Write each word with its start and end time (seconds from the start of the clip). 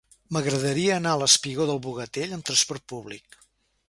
M'agradaria 0.35 0.95
anar 0.95 1.11
al 1.17 1.25
espigó 1.25 1.67
del 1.71 1.81
Bogatell 1.83 2.33
amb 2.39 2.47
trasport 2.51 2.87
públic. 2.95 3.39